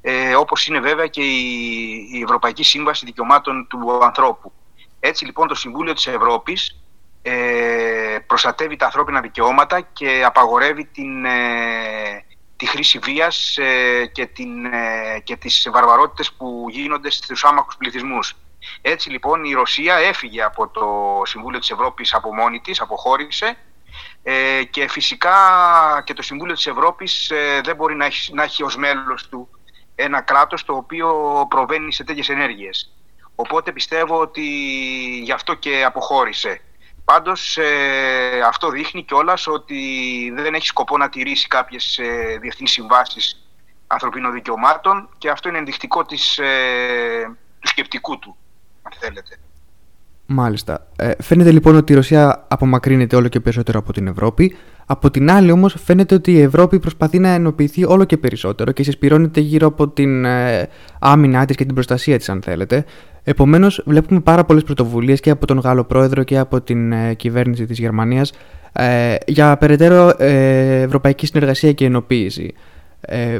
ε, 0.00 0.34
όπως 0.34 0.66
είναι 0.66 0.80
βέβαια 0.80 1.06
και 1.06 1.22
η, 1.22 2.22
Ευρωπαϊκή 2.22 2.62
Σύμβαση 2.62 3.04
Δικαιωμάτων 3.04 3.66
του 3.68 3.98
Ανθρώπου. 4.02 4.52
Έτσι 5.00 5.24
λοιπόν 5.24 5.48
το 5.48 5.54
Συμβούλιο 5.54 5.92
της 5.92 6.06
Ευρώπης 6.06 6.80
ε, 7.22 8.18
προστατεύει 8.26 8.76
τα 8.76 8.84
ανθρώπινα 8.84 9.20
δικαιώματα 9.20 9.80
και 9.80 10.22
απαγορεύει 10.24 10.84
την, 10.84 11.24
ε, 11.24 12.24
τη 12.56 12.66
χρήση 12.66 12.98
βίας 12.98 13.56
ε, 13.56 14.06
και, 14.06 14.26
την, 14.26 14.64
ε, 14.64 15.20
και 15.24 15.36
τις 15.36 15.68
βαρβαρότητες 15.72 16.32
που 16.32 16.66
γίνονται 16.70 17.10
στους 17.10 17.44
άμαχους 17.44 17.76
πληθυσμούς. 17.76 18.36
Έτσι 18.80 19.10
λοιπόν 19.10 19.44
η 19.44 19.52
Ρωσία 19.52 19.96
έφυγε 19.96 20.42
από 20.42 20.68
το 20.68 20.86
Συμβούλιο 21.24 21.58
της 21.58 21.70
Ευρώπης 21.70 22.14
από 22.14 22.34
μόνη 22.34 22.60
της, 22.60 22.80
αποχώρησε 22.80 23.56
και 24.70 24.88
φυσικά 24.88 25.34
και 26.04 26.12
το 26.12 26.22
Συμβούλιο 26.22 26.54
της 26.54 26.66
Ευρώπης 26.66 27.32
δεν 27.62 27.76
μπορεί 27.76 27.94
να 27.94 28.04
έχει, 28.04 28.34
να 28.34 28.42
έχει 28.42 28.62
ως 28.62 28.76
μέλος 28.76 29.28
του 29.28 29.48
ένα 30.00 30.20
κράτος 30.20 30.64
το 30.64 30.74
οποίο 30.74 31.10
προβαίνει 31.48 31.92
σε 31.92 32.04
τέτοιες 32.04 32.28
ενέργειες. 32.28 32.92
Οπότε 33.34 33.72
πιστεύω 33.72 34.20
ότι 34.20 34.42
γι' 35.22 35.32
αυτό 35.32 35.54
και 35.54 35.84
αποχώρησε. 35.84 36.60
Πάντως 37.04 37.56
ε, 37.56 38.40
αυτό 38.46 38.70
δείχνει 38.70 39.04
κιόλας 39.04 39.46
ότι 39.46 40.32
δεν 40.34 40.54
έχει 40.54 40.66
σκοπό 40.66 40.96
να 40.96 41.08
τηρήσει 41.08 41.48
κάποιες 41.48 41.98
ε, 41.98 42.38
διεθνείς 42.40 42.70
συμβάσεις 42.70 43.48
ανθρωπίνων 43.86 44.32
δικαιωμάτων 44.32 45.08
και 45.18 45.30
αυτό 45.30 45.48
είναι 45.48 45.58
ενδεικτικό 45.58 46.04
της, 46.04 46.38
ε, 46.38 47.36
του 47.60 47.68
σκεπτικού 47.68 48.18
του, 48.18 48.36
αν 48.82 48.92
θέλετε. 49.00 49.38
Μάλιστα. 50.30 50.86
Ε, 50.96 51.10
φαίνεται 51.18 51.50
λοιπόν 51.50 51.76
ότι 51.76 51.92
η 51.92 51.94
Ρωσία 51.94 52.44
απομακρύνεται 52.48 53.16
όλο 53.16 53.28
και 53.28 53.40
περισσότερο 53.40 53.78
από 53.78 53.92
την 53.92 54.06
Ευρώπη. 54.06 54.54
Από 54.86 55.10
την 55.10 55.30
άλλη 55.30 55.50
όμως 55.50 55.76
φαίνεται 55.84 56.14
ότι 56.14 56.32
η 56.32 56.40
Ευρώπη 56.40 56.78
προσπαθεί 56.78 57.18
να 57.18 57.28
ενοποιηθεί 57.28 57.84
όλο 57.84 58.04
και 58.04 58.16
περισσότερο 58.16 58.72
και 58.72 58.82
συσπηρώνεται 58.82 59.40
γύρω 59.40 59.66
από 59.66 59.88
την 59.88 60.24
ε, 60.24 60.68
άμυνά 60.98 61.44
της 61.44 61.56
και 61.56 61.64
την 61.64 61.74
προστασία 61.74 62.18
της 62.18 62.28
αν 62.28 62.42
θέλετε. 62.42 62.84
Επομένως 63.22 63.82
βλέπουμε 63.86 64.20
πάρα 64.20 64.44
πολλές 64.44 64.62
πρωτοβουλίες 64.64 65.20
και 65.20 65.30
από 65.30 65.46
τον 65.46 65.58
Γάλλο 65.58 65.84
Πρόεδρο 65.84 66.22
και 66.22 66.38
από 66.38 66.60
την 66.60 66.92
ε, 66.92 67.14
κυβέρνηση 67.14 67.66
της 67.66 67.78
Γερμανίας 67.78 68.32
ε, 68.72 69.14
για 69.26 69.56
περαιτέρω 69.56 70.14
ε, 70.18 70.80
ευρωπαϊκή 70.80 71.26
συνεργασία 71.26 71.72
και 71.72 71.84
ενοποίηση. 71.84 72.54
Ε, 73.00 73.38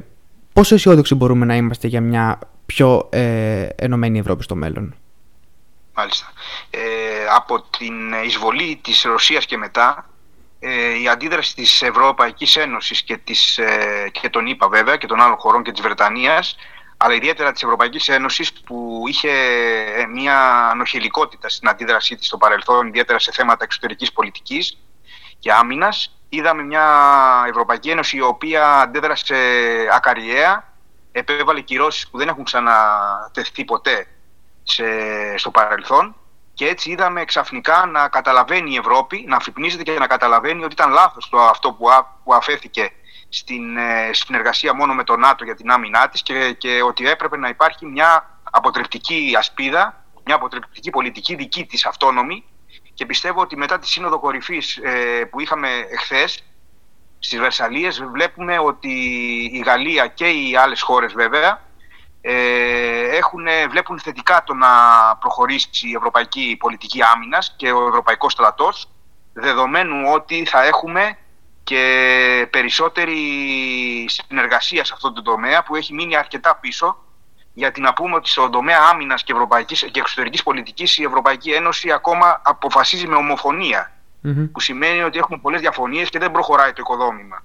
πόσο 0.53 0.75
αισιόδοξοι 0.75 1.15
μπορούμε 1.15 1.45
να 1.45 1.57
είμαστε 1.57 1.89
για 1.89 2.01
μια 2.01 2.39
πιο 2.67 3.09
ε, 3.11 3.67
ενωμένη 3.77 4.19
Ευρώπη 4.19 4.43
στο 4.43 4.55
μέλλον; 4.55 4.95
Μάλιστα. 5.99 6.33
Ε, 6.71 6.81
από 7.35 7.63
την 7.63 8.13
εισβολή 8.13 8.81
της 8.83 9.03
Ρωσίας 9.03 9.47
και 9.47 9.57
μετά 9.57 10.11
ε, 10.59 10.99
η 10.99 11.09
αντίδραση 11.09 11.55
της 11.55 11.83
Ευρωπαϊκής 11.83 12.57
Ένωσης 12.57 13.03
και, 13.03 13.17
της, 13.17 13.59
ε, 13.59 14.09
και 14.13 14.29
των 14.29 14.47
ΗΠΑ 14.47 14.69
βέβαια 14.69 14.97
και 14.97 15.07
των 15.07 15.21
άλλων 15.21 15.37
χωρών 15.37 15.63
και 15.63 15.73
της 15.73 15.81
Βρετανίας 15.81 16.57
αλλά 16.97 17.15
ιδιαίτερα 17.15 17.53
της 17.53 17.63
Ευρωπαϊκής 17.63 18.09
Ένωσης 18.09 18.53
που 18.53 19.03
είχε 19.07 19.31
ε, 19.97 20.07
μια 20.07 20.69
ανοχελικότητα 20.71 21.49
στην 21.49 21.69
αντίδρασή 21.69 22.17
της 22.17 22.27
στο 22.27 22.37
παρελθόν 22.37 22.87
ιδιαίτερα 22.87 23.19
σε 23.19 23.33
θέματα 23.33 23.65
εξωτερικής 23.65 24.13
πολιτικής 24.13 24.79
και 25.39 25.53
άμυνας 25.53 26.19
είδαμε 26.29 26.63
μια 26.63 26.87
Ευρωπαϊκή 27.49 27.91
Ένωση 27.91 28.17
η 28.17 28.23
οποία 28.23 28.81
αντέδρασε 28.81 29.37
ακαριέα 29.93 30.73
επέβαλε 31.13 31.61
κυρώσεις 31.61 32.09
που 32.09 32.19
δεν 32.19 32.29
έχουν 32.29 32.45
ξανατεθεί 32.45 33.65
ποτέ 33.65 34.07
σε, 34.69 34.85
στο 35.37 35.51
παρελθόν 35.51 36.15
και 36.55 36.67
έτσι 36.67 36.91
είδαμε 36.91 37.25
ξαφνικά 37.25 37.87
να 37.87 38.09
καταλαβαίνει 38.09 38.73
η 38.73 38.77
Ευρώπη, 38.77 39.25
να 39.29 39.37
αφυπνίζεται 39.37 39.83
και 39.83 39.99
να 39.99 40.07
καταλαβαίνει 40.07 40.65
ότι 40.65 40.73
ήταν 40.73 40.91
λάθος 40.91 41.29
το, 41.29 41.39
αυτό 41.39 41.73
που, 41.73 41.87
που 42.25 42.35
αφέθηκε 42.35 42.91
στην 43.29 43.77
ε, 43.77 44.11
συνεργασία 44.13 44.75
μόνο 44.75 44.95
με 44.95 45.05
το 45.05 45.17
ΝΑΤΟ 45.17 45.45
για 45.45 45.55
την 45.55 45.71
άμυνά 45.71 46.09
της 46.09 46.23
και, 46.23 46.53
και 46.59 46.83
ότι 46.83 47.09
έπρεπε 47.09 47.37
να 47.37 47.49
υπάρχει 47.49 47.87
μια 47.87 48.41
αποτρεπτική 48.51 49.35
ασπίδα, 49.39 50.05
μια 50.25 50.35
αποτρεπτική 50.35 50.91
πολιτική 50.91 51.35
δική 51.35 51.67
της 51.67 51.87
αυτόνομη 51.87 52.45
και 52.95 53.07
πιστεύω 53.07 53.41
ότι 53.41 53.57
μετά 53.57 53.79
τη 53.79 53.89
σύνοδο 53.89 54.19
κορυφής 54.19 54.77
ε, 54.77 55.25
που 55.25 55.41
είχαμε 55.41 55.69
εχθές 55.91 56.45
στις 57.19 57.39
Βερσαλίες 57.39 58.03
βλέπουμε 58.03 58.59
ότι 58.59 58.93
η 59.53 59.63
Γαλλία 59.67 60.07
και 60.07 60.29
οι 60.29 60.57
άλλες 60.57 60.83
χώρες 60.83 61.13
βέβαια 61.13 61.51
ε, 61.51 61.68
έχουν, 62.21 63.47
βλέπουν 63.71 63.99
θετικά 63.99 64.43
το 64.47 64.55
να 64.55 64.69
προχωρήσει 65.21 65.69
η 65.89 65.95
ευρωπαϊκή 65.97 66.57
πολιτική 66.59 67.03
άμυνας 67.15 67.55
και 67.57 67.73
ο 67.73 67.87
ευρωπαϊκός 67.87 68.33
στρατός 68.33 68.89
δεδομένου 69.33 70.13
ότι 70.13 70.45
θα 70.45 70.65
έχουμε 70.65 71.19
και 71.65 72.49
περισσότερη 72.51 73.19
συνεργασία 74.09 74.85
σε 74.85 74.93
αυτό 74.95 75.13
το 75.13 75.23
τομέα 75.23 75.63
που 75.63 75.77
έχει 75.77 75.95
μείνει 75.95 76.17
αρκετά 76.17 76.57
πίσω 76.57 76.97
γιατί 77.59 77.81
να 77.81 77.93
πούμε 77.93 78.15
ότι 78.15 78.29
στον 78.29 78.51
τομέα 78.51 78.79
άμυνας 78.93 79.23
και, 79.23 79.33
ευρωπαϊκής, 79.33 79.89
και 79.91 80.01
εξωτερικής 80.01 80.43
πολιτικής 80.43 80.99
η 80.99 81.03
Ευρωπαϊκή 81.03 81.51
Ένωση 81.51 81.93
ακόμα 81.93 82.41
αποφασίζει 82.45 83.07
με 83.07 83.15
ομοφωνία 83.15 83.93
που 84.53 84.61
σημαίνει 84.61 85.03
ότι 85.03 85.19
έχουμε 85.19 85.39
πολλές 85.39 85.61
διαφωνίες 85.61 86.09
και 86.09 86.19
δεν 86.19 86.31
προχωράει 86.31 86.73
το 86.73 86.81
οικοδόμημα 86.81 87.45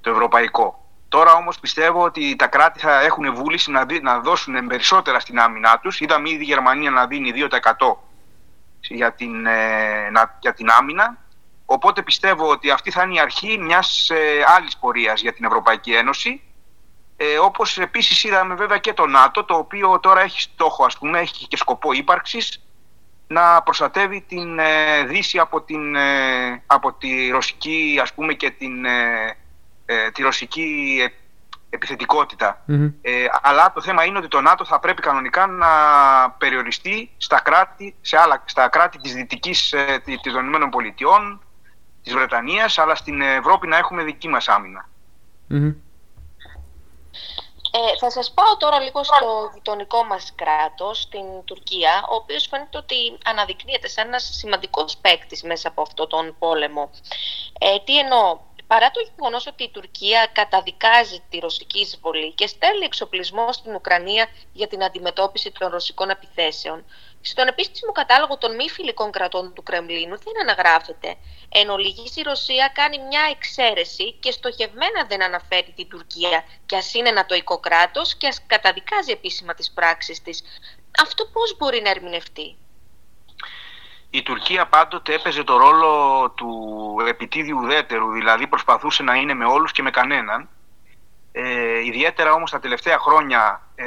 το 0.00 0.10
ευρωπαϊκό. 0.10 0.81
Τώρα 1.12 1.32
όμως 1.32 1.58
πιστεύω 1.58 2.02
ότι 2.04 2.36
τα 2.36 2.46
κράτη 2.46 2.80
θα 2.80 3.00
έχουν 3.00 3.34
βούληση 3.34 3.70
να, 3.70 3.86
να 4.02 4.20
δώσουν 4.20 4.66
περισσότερα 4.66 5.20
στην 5.20 5.38
άμυνά 5.38 5.78
τους. 5.82 6.00
Είδαμε 6.00 6.30
ήδη 6.30 6.42
η 6.42 6.46
Γερμανία 6.46 6.90
να 6.90 7.06
δίνει 7.06 7.32
2% 7.34 7.96
για 8.80 9.12
την, 9.12 9.46
ε, 9.46 10.10
για 10.40 10.54
την 10.54 10.70
άμυνα. 10.70 11.18
Οπότε 11.64 12.02
πιστεύω 12.02 12.48
ότι 12.48 12.70
αυτή 12.70 12.90
θα 12.90 13.02
είναι 13.02 13.14
η 13.14 13.20
αρχή 13.20 13.58
μιας 13.58 14.10
ε, 14.10 14.44
άλλης 14.56 14.76
πορείας 14.76 15.20
για 15.20 15.32
την 15.32 15.44
Ευρωπαϊκή 15.44 15.92
Ένωση. 15.92 16.42
Ε, 17.16 17.38
όπως 17.38 17.78
επίσης 17.78 18.24
είδαμε 18.24 18.54
βέβαια 18.54 18.78
και 18.78 18.92
το 18.92 19.06
ΝΑΤΟ, 19.06 19.44
το 19.44 19.54
οποίο 19.54 20.00
τώρα 20.00 20.20
έχει 20.20 20.40
στόχο, 20.40 20.84
ας 20.84 20.98
πούμε, 20.98 21.20
έχει 21.20 21.48
και 21.48 21.56
σκοπό 21.56 21.92
ύπαρξης 21.92 22.64
να 23.26 23.62
προστατεύει 23.62 24.24
την 24.28 24.58
ε, 24.58 25.04
Δύση 25.04 25.38
από, 25.38 25.62
την, 25.62 25.94
ε, 25.96 26.62
από 26.66 26.92
τη 26.92 27.30
ρωσική, 27.30 27.98
ας 28.02 28.14
πούμε, 28.14 28.32
και 28.32 28.50
την, 28.50 28.86
ε, 29.84 30.04
ε 30.04 30.10
τη 30.10 30.22
ρωσική 30.22 30.98
επιθετικοτητα 31.74 32.64
Ε, 33.02 33.26
αλλά 33.42 33.72
το 33.72 33.80
θέμα 33.80 34.04
είναι 34.04 34.18
ότι 34.18 34.28
το 34.28 34.40
ΝΑΤΟ 34.40 34.64
θα 34.64 34.78
πρέπει 34.78 35.02
κανονικά 35.02 35.46
να 35.46 35.68
περιοριστεί 36.30 37.10
στα 37.16 37.40
κράτη, 37.40 37.94
σε 38.00 38.16
άλλα, 38.16 38.42
στα 38.44 38.68
κράτη 38.68 38.98
της 38.98 39.14
Δυτικής 39.14 39.72
ε, 39.72 40.02
των 40.32 40.52
ΗΠΑ, 40.52 41.40
της 42.02 42.12
Βρετανίας, 42.12 42.78
αλλά 42.78 42.94
στην 42.94 43.20
Ευρώπη 43.20 43.66
να 43.66 43.76
έχουμε 43.76 44.02
δική 44.02 44.28
μας 44.28 44.48
αμυνα 44.48 44.88
Ε, 47.74 47.96
θα 47.98 48.10
σας 48.10 48.32
πάω 48.32 48.56
τώρα 48.56 48.80
λίγο 48.80 49.04
στο 49.04 49.50
γειτονικό 49.54 50.04
μας 50.04 50.32
κράτος, 50.34 51.08
την 51.08 51.24
Τουρκία, 51.44 52.04
ο 52.10 52.14
οποίος 52.14 52.46
φαίνεται 52.46 52.78
ότι 52.78 53.18
αναδεικνύεται 53.24 53.88
σαν 53.88 54.06
ένας 54.06 54.30
σημαντικός 54.38 54.96
παίκτης 54.96 55.42
μέσα 55.42 55.68
από 55.68 55.82
αυτόν 55.82 56.08
τον 56.08 56.36
πόλεμο. 56.38 56.90
Ε, 57.58 57.78
τι 57.84 57.98
εννοώ, 57.98 58.38
Παρά 58.72 58.90
το 58.90 59.00
γεγονός 59.00 59.46
ότι 59.46 59.62
η 59.62 59.70
Τουρκία 59.70 60.30
καταδικάζει 60.32 61.22
τη 61.30 61.38
ρωσική 61.38 61.80
εισβολή 61.80 62.32
και 62.32 62.46
στέλνει 62.46 62.84
εξοπλισμό 62.84 63.52
στην 63.52 63.74
Ουκρανία 63.74 64.28
για 64.52 64.66
την 64.68 64.84
αντιμετώπιση 64.84 65.50
των 65.50 65.70
ρωσικών 65.70 66.10
επιθέσεων, 66.10 66.84
στον 67.20 67.46
επίσημο 67.48 67.92
κατάλογο 67.92 68.38
των 68.38 68.54
μη 68.54 68.68
φιλικών 68.68 69.10
κρατών 69.10 69.52
του 69.54 69.62
Κρεμλίνου 69.62 70.18
δεν 70.18 70.40
αναγράφεται. 70.40 71.16
Εν 71.48 71.70
ολίγης 71.70 72.16
η 72.16 72.22
Ρωσία 72.22 72.70
κάνει 72.74 72.98
μια 72.98 73.28
εξαίρεση 73.30 74.12
και 74.12 74.30
στοχευμένα 74.30 75.04
δεν 75.08 75.22
αναφέρει 75.22 75.72
την 75.76 75.88
Τουρκία 75.88 76.44
και 76.66 76.76
α 76.76 76.82
είναι 76.92 77.10
νατοϊκό 77.10 77.58
κράτος 77.58 78.16
και 78.16 78.26
ας 78.26 78.40
καταδικάζει 78.46 79.12
επίσημα 79.12 79.54
τις 79.54 79.70
πράξεις 79.70 80.22
της. 80.22 80.42
Αυτό 81.02 81.26
πώς 81.26 81.56
μπορεί 81.56 81.80
να 81.82 81.90
ερμηνευτεί; 81.90 82.56
Η 84.14 84.22
Τουρκία 84.22 84.66
πάντοτε 84.66 85.14
έπαιζε 85.14 85.44
το 85.44 85.56
ρόλο 85.56 86.30
του 86.30 86.50
επιτίδιου 87.08 87.58
ουδέτερου, 87.62 88.10
δηλαδή 88.10 88.46
προσπαθούσε 88.46 89.02
να 89.02 89.14
είναι 89.14 89.34
με 89.34 89.44
όλους 89.44 89.72
και 89.72 89.82
με 89.82 89.90
κανέναν. 89.90 90.48
Ε, 91.32 91.84
ιδιαίτερα 91.84 92.32
όμως 92.32 92.50
τα 92.50 92.60
τελευταία 92.60 92.98
χρόνια 92.98 93.62
ε, 93.74 93.86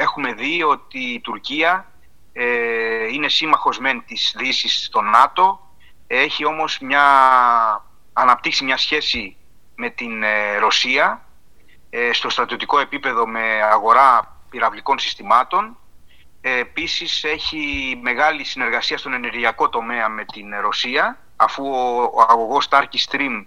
έχουμε 0.00 0.32
δει 0.32 0.62
ότι 0.62 0.98
η 0.98 1.20
Τουρκία 1.20 1.86
ε, 2.32 3.06
είναι 3.12 3.28
σύμμαχος 3.28 3.78
μεν 3.78 4.04
της 4.06 4.34
Δύσης 4.38 4.84
στο 4.84 5.00
ΝΑΤΟ, 5.00 5.60
έχει 6.06 6.44
όμως 6.44 6.78
μια, 6.78 7.04
αναπτύξει 8.12 8.64
μια 8.64 8.76
σχέση 8.76 9.36
με 9.74 9.90
την 9.90 10.22
ε, 10.22 10.56
Ρωσία 10.56 11.26
στο 12.12 12.30
στρατιωτικό 12.30 12.78
επίπεδο 12.78 13.26
με 13.26 13.62
αγορά 13.72 14.36
πυραυλικών 14.50 14.98
συστημάτων 14.98 15.76
Επίσης 16.46 17.24
έχει 17.24 17.98
μεγάλη 18.02 18.44
συνεργασία 18.44 18.98
στον 18.98 19.12
ενεργειακό 19.12 19.68
τομέα 19.68 20.08
με 20.08 20.24
την 20.24 20.54
Ρωσία 20.60 21.18
αφού 21.36 21.64
ο 22.14 22.26
αγωγός 22.28 22.68
Turkish 22.70 23.10
Stream 23.10 23.44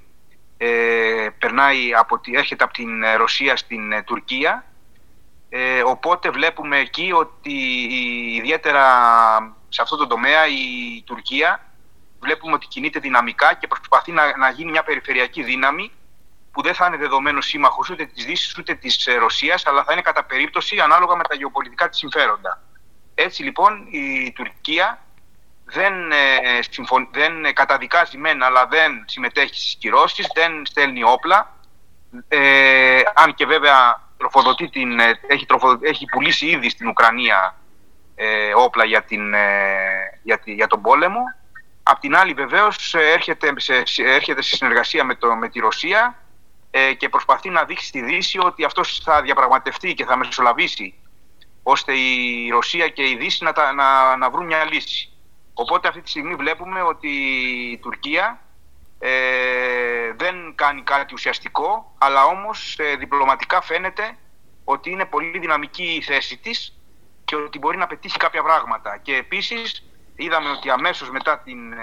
ε, 0.57 1.27
περνάει 1.39 1.93
από, 1.93 2.19
έρχεται 2.31 2.63
από 2.63 2.73
την 2.73 2.89
Ρωσία 3.17 3.55
στην 3.55 3.91
ε, 3.91 4.01
Τουρκία 4.01 4.65
ε, 5.49 5.81
οπότε 5.85 6.29
βλέπουμε 6.29 6.77
εκεί 6.77 7.11
ότι 7.11 7.53
ιδιαίτερα 8.35 8.83
σε 9.69 9.81
αυτό 9.81 9.95
το 9.95 10.07
τομέα 10.07 10.47
η 10.47 11.01
Τουρκία 11.05 11.65
βλέπουμε 12.19 12.53
ότι 12.53 12.67
κινείται 12.67 12.99
δυναμικά 12.99 13.53
και 13.53 13.67
προσπαθεί 13.67 14.11
να, 14.11 14.37
να 14.37 14.49
γίνει 14.49 14.71
μια 14.71 14.83
περιφερειακή 14.83 15.43
δύναμη 15.43 15.91
που 16.51 16.61
δεν 16.61 16.73
θα 16.73 16.85
είναι 16.85 16.97
δεδομένος 16.97 17.45
σύμμαχος 17.45 17.89
ούτε 17.89 18.05
της 18.05 18.25
Δύσης 18.25 18.57
ούτε 18.57 18.73
της 18.73 19.07
ε, 19.07 19.13
Ρωσίας, 19.13 19.65
αλλά 19.65 19.83
θα 19.83 19.93
είναι 19.93 20.01
κατά 20.01 20.23
περίπτωση 20.23 20.79
ανάλογα 20.79 21.15
με 21.15 21.23
τα 21.23 21.35
γεωπολιτικά 21.35 21.89
της 21.89 21.97
συμφέροντα. 21.97 22.61
Έτσι 23.19 23.43
λοιπόν 23.43 23.87
η 23.89 24.31
Τουρκία 24.31 25.01
δεν, 25.65 26.11
ε, 26.11 26.59
δεν 27.11 27.53
καταδικάζει 27.53 28.17
μεν 28.17 28.43
αλλά 28.43 28.67
δεν 28.67 29.03
συμμετέχει 29.05 29.55
στις 29.55 29.75
κυρώσεις, 29.79 30.27
δεν 30.33 30.65
στέλνει 30.65 31.03
όπλα 31.03 31.57
ε, 32.27 32.99
αν 33.13 33.33
και 33.33 33.45
βέβαια 33.45 34.07
τροφοδοτεί 34.17 34.69
την, 34.69 34.99
ε, 34.99 35.19
έχει, 35.27 35.45
έχει 35.81 36.05
πουλήσει 36.05 36.45
ήδη 36.45 36.69
στην 36.69 36.87
Ουκρανία 36.87 37.55
ε, 38.15 38.53
όπλα 38.55 38.85
για, 38.85 39.03
την, 39.03 39.33
ε, 39.33 40.19
για, 40.23 40.41
για 40.43 40.67
τον 40.67 40.81
πόλεμο. 40.81 41.19
Απ' 41.83 41.99
την 41.99 42.15
άλλη 42.15 42.33
βεβαίως 42.33 42.93
έρχεται 42.93 43.53
σε, 43.55 43.85
έρχεται 43.95 44.41
σε 44.41 44.55
συνεργασία 44.55 45.03
με, 45.03 45.15
το, 45.15 45.35
με 45.35 45.49
τη 45.49 45.59
Ρωσία 45.59 46.21
και 46.97 47.09
προσπαθεί 47.09 47.49
να 47.49 47.63
δείξει 47.63 47.85
στη 47.85 48.01
Δύση 48.01 48.39
ότι 48.39 48.63
αυτός 48.63 49.01
θα 49.03 49.21
διαπραγματευτεί 49.21 49.93
και 49.93 50.05
θα 50.05 50.17
μεσολαβήσει 50.17 50.93
ώστε 51.69 51.93
η 51.97 52.49
Ρωσία 52.49 52.87
και 52.87 53.09
η 53.09 53.15
Δύση 53.15 53.43
να, 53.43 53.73
να, 53.73 54.17
να 54.17 54.29
βρουν 54.29 54.45
μια 54.45 54.65
λύση. 54.65 55.09
Οπότε 55.53 55.87
αυτή 55.87 56.01
τη 56.01 56.09
στιγμή 56.09 56.35
βλέπουμε 56.35 56.81
ότι 56.81 57.07
η 57.71 57.77
Τουρκία 57.77 58.39
ε, 58.99 59.09
δεν 60.15 60.35
κάνει 60.55 60.81
κάτι 60.81 61.13
ουσιαστικό, 61.13 61.95
αλλά 61.97 62.25
όμως 62.25 62.77
ε, 62.79 62.95
διπλωματικά 62.95 63.61
φαίνεται 63.61 64.17
ότι 64.63 64.89
είναι 64.89 65.05
πολύ 65.05 65.39
δυναμική 65.39 65.83
η 65.83 66.01
θέση 66.01 66.37
της 66.37 66.77
και 67.25 67.35
ότι 67.35 67.59
μπορεί 67.59 67.77
να 67.77 67.87
πετύχει 67.87 68.17
κάποια 68.17 68.43
πράγματα. 68.43 68.97
Και 68.97 69.15
επίσης 69.15 69.83
είδαμε 70.15 70.49
ότι 70.49 70.69
αμέσως 70.69 71.09
μετά, 71.09 71.39
την, 71.39 71.73
ε, 71.73 71.77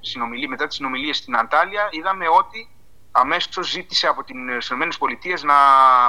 συνομιλία, 0.00 0.48
μετά 0.48 0.66
τις 0.66 0.76
συνομιλίες 0.76 1.16
στην 1.16 1.36
Αντάλια 1.36 1.88
είδαμε 1.90 2.28
ότι 2.28 2.70
αμέσως 3.12 3.70
ζήτησε 3.70 4.06
από 4.06 4.24
τις 4.24 4.70
ΗΠΑ 4.70 5.44
να 5.44 5.54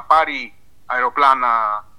πάρει 0.04 0.54
αεροπλάνα 0.86 1.84
ε, 1.84 1.95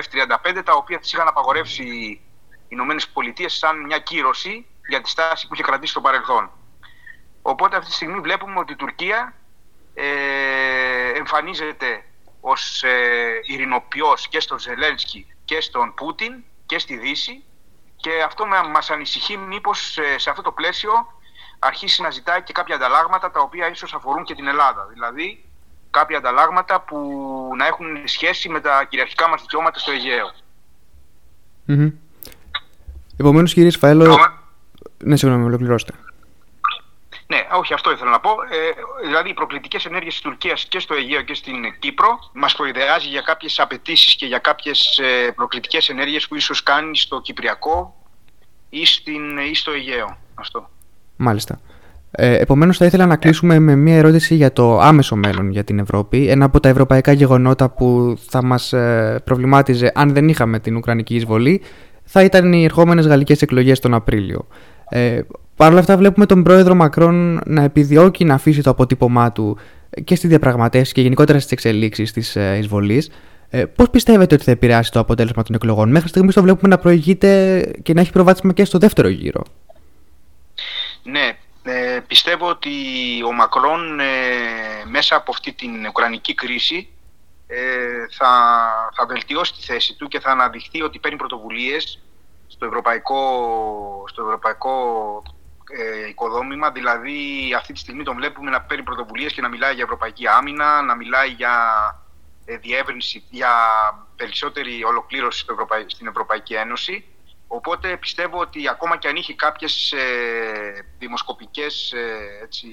F-35 0.00 0.62
τα 0.64 0.72
οποία 0.72 0.98
τις 0.98 1.12
είχαν 1.12 1.28
απαγορεύσει 1.28 1.82
οι 1.82 2.20
Ηνωμένες 2.68 3.08
Πολιτείες 3.08 3.52
σαν 3.52 3.84
μια 3.84 3.98
κύρωση 3.98 4.66
για 4.88 5.00
τη 5.00 5.08
στάση 5.08 5.46
που 5.46 5.54
είχε 5.54 5.62
κρατήσει 5.62 5.90
στο 5.92 6.00
παρελθόν. 6.00 6.50
Οπότε 7.42 7.76
αυτή 7.76 7.88
τη 7.88 7.94
στιγμή 7.94 8.20
βλέπουμε 8.20 8.58
ότι 8.58 8.72
η 8.72 8.76
Τουρκία 8.76 9.34
ε, 9.94 11.10
εμφανίζεται 11.16 12.04
ως 12.40 12.82
ε, 12.82 13.40
ειρηνοποιός 13.42 14.28
και 14.28 14.40
στον 14.40 14.58
Ζελένσκι 14.58 15.34
και 15.44 15.60
στον 15.60 15.94
Πούτιν 15.94 16.44
και 16.66 16.78
στη 16.78 16.96
Δύση 16.96 17.44
και 17.96 18.22
αυτό 18.22 18.46
μας 18.46 18.90
ανησυχεί 18.90 19.36
μήπως 19.36 19.98
ε, 19.98 20.18
σε 20.18 20.30
αυτό 20.30 20.42
το 20.42 20.52
πλαίσιο 20.52 20.92
αρχίσει 21.58 22.02
να 22.02 22.10
ζητάει 22.10 22.42
και 22.42 22.52
κάποια 22.52 22.74
ανταλλάγματα 22.74 23.30
τα 23.30 23.40
οποία 23.40 23.70
ίσως 23.70 23.94
αφορούν 23.94 24.24
και 24.24 24.34
την 24.34 24.46
Ελλάδα. 24.46 24.86
Δηλαδή 24.92 25.47
κάποια 25.98 26.18
ανταλλάγματα 26.18 26.80
που 26.80 26.96
να 27.56 27.66
έχουν 27.66 27.86
σχέση 28.04 28.48
με 28.48 28.60
τα 28.60 28.84
κυριαρχικά 28.84 29.28
μας 29.28 29.40
δικαιώματα 29.40 29.78
στο 29.78 29.90
Αιγαίο. 29.90 30.30
Mm-hmm. 31.68 31.92
Επομένως 33.16 33.52
κύριε 33.52 33.70
Σφαέλο... 33.70 34.18
Ναι, 35.04 35.16
συγγνώμη, 35.16 35.44
ολοκληρώστε. 35.44 35.92
Ναι, 37.26 37.46
όχι, 37.52 37.74
αυτό 37.74 37.90
ήθελα 37.90 38.10
να 38.10 38.20
πω. 38.20 38.30
Ε, 38.30 38.70
δηλαδή, 39.06 39.28
οι 39.28 39.34
προκλητικές 39.34 39.84
ενέργειες 39.84 40.12
της 40.12 40.22
Τουρκίας 40.22 40.64
και 40.64 40.78
στο 40.78 40.94
Αιγαίο 40.94 41.22
και 41.22 41.34
στην 41.34 41.78
Κύπρο 41.78 42.18
μας 42.32 42.54
προειδεάζει 42.54 43.08
για 43.08 43.20
κάποιες 43.20 43.58
απαιτήσεις 43.58 44.14
και 44.14 44.26
για 44.26 44.38
κάποιες 44.38 44.98
ε, 44.98 45.30
προκλητικές 45.30 45.88
ενέργειες 45.88 46.28
που 46.28 46.34
ίσως 46.34 46.62
κάνει 46.62 46.96
στο 46.96 47.20
Κυπριακό 47.20 48.06
ή, 48.68 48.86
στην, 48.86 49.38
ή 49.38 49.54
στο 49.54 49.70
Αιγαίο. 49.70 50.18
Αυτό. 50.34 50.70
Μάλιστα. 51.16 51.60
Ε, 52.10 52.36
Επομένως, 52.36 52.76
θα 52.76 52.84
ήθελα 52.84 53.06
να 53.06 53.16
κλείσουμε 53.16 53.58
με 53.58 53.76
μία 53.76 53.96
ερώτηση 53.96 54.34
για 54.34 54.52
το 54.52 54.78
άμεσο 54.80 55.16
μέλλον 55.16 55.50
για 55.50 55.64
την 55.64 55.78
Ευρώπη. 55.78 56.28
Ένα 56.28 56.44
από 56.44 56.60
τα 56.60 56.68
ευρωπαϊκά 56.68 57.12
γεγονότα 57.12 57.70
που 57.70 58.16
θα 58.28 58.44
μας 58.44 58.72
ε, 58.72 59.20
προβλημάτιζε 59.24 59.92
αν 59.94 60.12
δεν 60.12 60.28
είχαμε 60.28 60.58
την 60.58 60.76
Ουκρανική 60.76 61.14
εισβολή 61.14 61.60
θα 62.10 62.22
ήταν 62.22 62.52
οι 62.52 62.64
ερχόμενες 62.64 63.06
γαλλικές 63.06 63.42
εκλογές 63.42 63.80
τον 63.80 63.94
Απρίλιο. 63.94 64.46
Ε, 64.88 65.20
Παρ' 65.56 65.70
όλα 65.70 65.80
αυτά, 65.80 65.96
βλέπουμε 65.96 66.26
τον 66.26 66.42
πρόεδρο 66.42 66.74
Μακρόν 66.74 67.40
να 67.46 67.62
επιδιώκει 67.62 68.24
να 68.24 68.34
αφήσει 68.34 68.62
το 68.62 68.70
αποτύπωμά 68.70 69.32
του 69.32 69.58
και 70.04 70.14
στη 70.14 70.26
διαπραγματεύση 70.26 70.92
και 70.92 71.00
γενικότερα 71.00 71.38
στις 71.38 71.52
εξελίξεις 71.52 72.12
της 72.12 72.36
ε, 72.36 72.56
εισβολής. 72.58 73.10
Ε, 73.48 73.64
Πώς 73.64 73.90
πιστεύετε 73.90 74.34
ότι 74.34 74.44
θα 74.44 74.50
επηρεάσει 74.50 74.92
το 74.92 74.98
αποτέλεσμα 75.00 75.42
των 75.42 75.54
εκλογών, 75.54 75.90
Μέχρι 75.90 76.08
στιγμής 76.08 76.34
το 76.34 76.42
βλέπουμε 76.42 76.68
να 76.68 76.78
προηγείται 76.78 77.60
και 77.82 77.92
να 77.92 78.00
έχει 78.00 78.12
προβάδισμα 78.12 78.52
και 78.52 78.64
στο 78.64 78.78
δεύτερο 78.78 79.08
γύρο. 79.08 79.42
Ναι, 81.02 81.36
ε, 81.68 82.00
πιστεύω 82.06 82.48
ότι 82.48 82.72
ο 83.26 83.32
Μακρόν 83.32 84.00
ε, 84.00 84.84
μέσα 84.84 85.16
από 85.16 85.30
αυτή 85.30 85.52
την 85.52 85.86
ουκρανική 85.86 86.34
κρίση 86.34 86.88
ε, 87.46 88.06
θα, 88.10 88.30
θα 88.96 89.06
βελτιώσει 89.06 89.52
τη 89.52 89.62
θέση 89.62 89.94
του 89.94 90.08
και 90.08 90.20
θα 90.20 90.30
αναδειχθεί 90.30 90.82
ότι 90.82 90.98
παίρνει 90.98 91.16
πρωτοβουλίες 91.16 92.02
στο 92.46 92.66
ευρωπαϊκό, 92.66 94.04
στο 94.08 94.22
ευρωπαϊκό 94.22 94.72
ε, 95.70 96.08
οικοδόμημα. 96.08 96.70
Δηλαδή 96.70 97.52
αυτή 97.56 97.72
τη 97.72 97.78
στιγμή 97.78 98.02
τον 98.02 98.16
βλέπουμε 98.16 98.50
να 98.50 98.60
παίρνει 98.60 98.84
πρωτοβουλίες 98.84 99.32
και 99.32 99.40
να 99.40 99.48
μιλάει 99.48 99.74
για 99.74 99.84
ευρωπαϊκή 99.84 100.26
άμυνα, 100.26 100.82
να 100.82 100.94
μιλάει 100.94 101.28
για 101.28 101.54
διεύρυνση, 102.60 103.24
για 103.30 103.52
περισσότερη 104.16 104.84
ολοκλήρωση 104.84 105.44
στην 105.86 106.06
Ευρωπαϊκή 106.06 106.54
Ένωση 106.54 107.04
Οπότε 107.48 107.96
πιστεύω 107.96 108.40
ότι 108.40 108.68
ακόμα 108.68 108.96
και 108.96 109.08
αν 109.08 109.16
είχε 109.16 109.34
κάποιες 109.34 109.92
ε, 109.92 110.86
δημοσκοπικές 110.98 111.92
ε, 111.92 112.42
έτσι, 112.42 112.68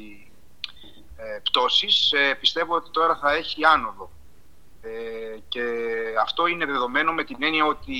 ε, 1.17 1.39
πτώσεις, 1.43 2.11
ε, 2.11 2.33
πιστεύω 2.33 2.75
ότι 2.75 2.89
τώρα 2.91 3.15
θα 3.15 3.33
έχει 3.33 3.65
άνοδο. 3.65 4.11
Ε, 4.81 5.37
και 5.47 5.63
αυτό 6.21 6.47
είναι 6.47 6.65
δεδομένο 6.65 7.13
με 7.13 7.23
την 7.23 7.37
έννοια 7.39 7.65
ότι 7.65 7.97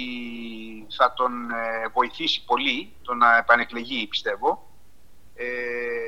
θα 0.98 1.14
τον 1.14 1.32
βοηθήσει 1.94 2.44
πολύ 2.46 2.94
το 3.02 3.14
να 3.14 3.38
επανεκλεγεί, 3.38 4.08
πιστεύω. 4.08 4.70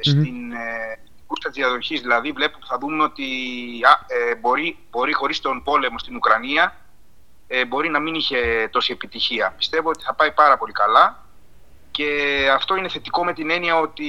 Στην 0.02 0.54
κούστα 1.28 1.50
της 1.50 1.58
διαδοχής, 1.58 2.02
δηλαδή, 2.02 2.32
βλέπω, 2.32 2.58
θα 2.68 2.78
δούμε 2.78 3.04
ότι 3.04 3.24
α, 3.84 4.06
μπορεί, 4.40 4.78
μπορεί 4.90 5.14
χωρίς 5.14 5.40
τον 5.40 5.64
πόλεμο 5.64 6.00
στην 6.00 6.16
Ουκρανία 6.16 6.76
ε, 7.48 7.66
μπορεί 7.66 7.90
να 7.90 8.00
μην 8.00 8.16
είχε 8.16 8.70
τόση 8.72 8.92
επιτυχία. 8.92 9.54
Πιστεύω 9.58 9.90
ότι 9.90 10.04
θα 10.04 10.14
πάει 10.14 10.32
πάρα 10.32 10.58
πολύ 10.58 10.72
καλά 10.72 11.26
και 11.92 12.10
αυτό 12.54 12.76
είναι 12.76 12.90
θετικό 12.90 13.24
με 13.24 13.34
την 13.34 13.50
έννοια 13.50 13.80
ότι 13.80 14.06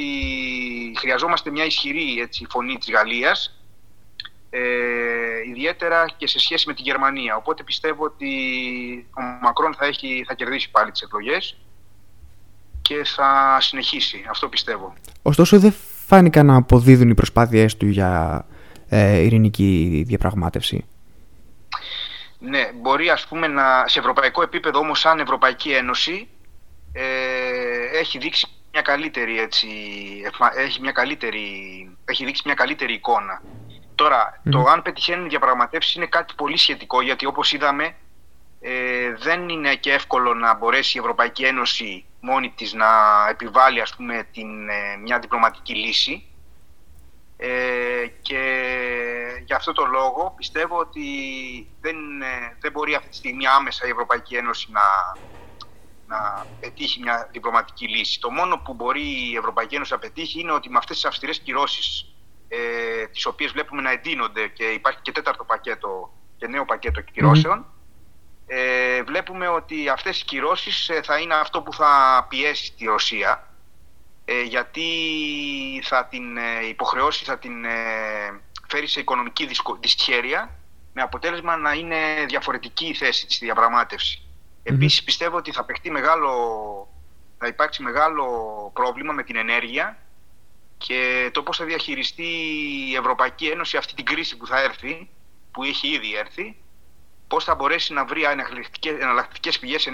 χρειαζόμαστε 0.98 1.50
μια 1.50 1.64
ισχυρή 1.64 2.20
έτσι, 2.20 2.46
φωνή 2.50 2.76
της 2.76 2.90
Γαλλίας 2.90 3.58
ε, 4.50 4.60
ιδιαίτερα 5.48 6.06
και 6.16 6.26
σε 6.26 6.38
σχέση 6.38 6.64
με 6.66 6.74
τη 6.74 6.82
Γερμανία. 6.82 7.36
Οπότε 7.36 7.62
πιστεύω 7.62 8.04
ότι 8.04 8.28
ο 9.10 9.22
Μακρόν 9.42 9.74
θα, 9.74 9.86
έχει, 9.86 10.24
θα 10.26 10.34
κερδίσει 10.34 10.70
πάλι 10.70 10.90
τις 10.90 11.00
εκλογές 11.00 11.56
και 12.82 13.04
θα 13.04 13.58
συνεχίσει. 13.60 14.24
Αυτό 14.30 14.48
πιστεύω. 14.48 14.94
Ωστόσο 15.22 15.58
δεν 15.58 15.74
φάνηκαν 16.06 16.46
να 16.46 16.56
αποδίδουν 16.56 17.10
οι 17.10 17.14
προσπάθειές 17.14 17.76
του 17.76 17.86
για 17.86 18.44
ε, 18.88 19.18
ειρηνική 19.18 20.02
διαπραγμάτευση. 20.06 20.84
Ναι, 22.38 22.70
μπορεί 22.74 23.10
ας 23.10 23.26
πούμε 23.26 23.46
να, 23.46 23.88
σε 23.88 23.98
ευρωπαϊκό 23.98 24.42
επίπεδο 24.42 24.78
όμως 24.78 25.00
σαν 25.00 25.20
Ευρωπαϊκή 25.20 25.72
Ένωση 25.72 26.28
ε, 26.92 27.98
έχει 27.98 28.18
δείξει 28.18 28.46
μια 28.72 28.82
καλύτερη 28.82 29.40
έτσι, 29.40 29.68
έχει, 30.56 30.80
μια 30.80 30.92
καλύτερη, 30.92 31.46
έχει 32.04 32.24
δείξει 32.24 32.42
μια 32.44 32.54
καλύτερη 32.54 32.92
εικόνα. 32.92 33.42
Τώρα, 33.94 34.42
το 34.50 34.64
αν 34.68 34.82
πετυχαίνουν 34.82 35.24
οι 35.24 35.28
διαπραγματεύσεις 35.28 35.94
είναι 35.94 36.06
κάτι 36.06 36.34
πολύ 36.36 36.56
σχετικό 36.56 37.02
γιατί 37.02 37.26
όπως 37.26 37.52
είδαμε 37.52 37.96
ε, 38.60 39.12
δεν 39.12 39.48
είναι 39.48 39.74
και 39.74 39.92
εύκολο 39.92 40.34
να 40.34 40.54
μπορέσει 40.54 40.96
η 40.96 41.00
Ευρωπαϊκή 41.00 41.44
Ένωση 41.44 42.04
μόνη 42.20 42.52
της 42.56 42.72
να 42.72 42.86
επιβάλλει 43.30 43.80
ας 43.80 43.96
πούμε 43.96 44.28
την, 44.32 44.68
ε, 44.68 44.96
μια 45.02 45.18
διπλωματική 45.18 45.74
λύση 45.74 46.27
ε, 47.40 48.06
και 48.22 48.42
για 49.44 49.56
αυτό 49.56 49.72
το 49.72 49.84
λόγο 49.84 50.34
πιστεύω 50.36 50.78
ότι 50.78 51.06
δεν, 51.80 51.96
δεν 52.60 52.72
μπορεί 52.72 52.94
αυτή 52.94 53.08
τη 53.08 53.16
στιγμή 53.16 53.46
άμεσα 53.46 53.86
η 53.86 53.90
Ευρωπαϊκή 53.90 54.36
Ένωση 54.36 54.68
να, 54.70 54.80
να 56.06 56.46
πετύχει 56.60 57.00
μια 57.00 57.28
διπλωματική 57.32 57.88
λύση. 57.88 58.20
Το 58.20 58.30
μόνο 58.30 58.58
που 58.58 58.74
μπορεί 58.74 59.30
η 59.30 59.36
Ευρωπαϊκή 59.36 59.74
Ένωση 59.74 59.92
να 59.92 59.98
πετύχει 59.98 60.40
είναι 60.40 60.52
ότι 60.52 60.70
με 60.70 60.78
αυτές 60.78 60.96
τις 60.96 61.04
αυστηρές 61.04 61.38
κυρώσεις 61.38 62.14
ε, 62.48 63.06
τις 63.06 63.26
οποίες 63.26 63.52
βλέπουμε 63.52 63.82
να 63.82 63.90
εντείνονται 63.90 64.48
και 64.48 64.64
υπάρχει 64.64 65.00
και 65.02 65.12
τέταρτο 65.12 65.44
πακέτο 65.44 66.12
και 66.36 66.46
νέο 66.46 66.64
πακέτο 66.64 67.00
κυρώσεων 67.00 67.66
ε, 68.50 69.02
βλέπουμε 69.02 69.48
ότι 69.48 69.88
αυτές 69.88 70.20
οι 70.20 70.24
κυρώσεις 70.24 70.88
ε, 70.88 71.00
θα 71.02 71.18
είναι 71.18 71.34
αυτό 71.34 71.62
που 71.62 71.72
θα 71.72 72.26
πιέσει 72.28 72.72
τη 72.72 72.84
Ρωσία 72.84 73.47
ε, 74.30 74.42
γιατί 74.42 74.88
θα 75.84 76.06
την 76.06 76.36
ε, 76.36 76.66
υποχρεώσει, 76.68 77.24
θα 77.24 77.38
την 77.38 77.64
ε, 77.64 77.70
φέρει 78.68 78.86
σε 78.86 79.00
οικονομική 79.00 79.48
δυσχέρεια 79.80 80.50
με 80.92 81.02
αποτέλεσμα 81.02 81.56
να 81.56 81.72
είναι 81.72 81.96
διαφορετική 82.26 82.86
η 82.86 82.94
θέση 82.94 83.26
της 83.26 83.34
στη 83.34 83.44
διαπραγμάτευση. 83.44 84.22
Επίσης 84.62 85.02
πιστεύω 85.02 85.36
ότι 85.36 85.52
θα, 85.52 85.66
μεγάλο, 85.90 86.30
θα 87.38 87.46
υπάρξει 87.46 87.82
μεγάλο 87.82 88.26
πρόβλημα 88.74 89.12
με 89.12 89.22
την 89.22 89.36
ενέργεια 89.36 89.98
και 90.78 91.30
το 91.32 91.42
πώς 91.42 91.56
θα 91.56 91.64
διαχειριστεί 91.64 92.28
η 92.90 92.94
Ευρωπαϊκή 92.94 93.46
Ένωση 93.46 93.76
αυτή 93.76 93.94
την 93.94 94.04
κρίση 94.04 94.36
που 94.36 94.46
θα 94.46 94.60
έρθει, 94.62 95.08
που 95.50 95.64
έχει 95.64 95.88
ήδη 95.88 96.16
έρθει, 96.16 96.56
πώς 97.28 97.44
θα 97.44 97.54
μπορέσει 97.54 97.92
να 97.92 98.04
βρει 98.04 98.22
εναλλακτικές 99.00 99.58
πηγές 99.58 99.86